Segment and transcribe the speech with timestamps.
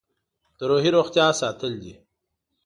[0.57, 1.93] د روحي روغتیا ساتل دي.